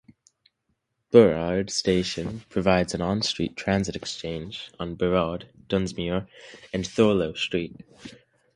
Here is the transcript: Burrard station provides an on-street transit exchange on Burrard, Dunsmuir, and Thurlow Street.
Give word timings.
Burrard 1.11 1.69
station 1.69 2.39
provides 2.49 2.95
an 2.95 3.03
on-street 3.03 3.55
transit 3.55 3.95
exchange 3.95 4.71
on 4.79 4.95
Burrard, 4.95 5.49
Dunsmuir, 5.67 6.27
and 6.73 6.83
Thurlow 6.87 7.33
Street. 7.35 7.81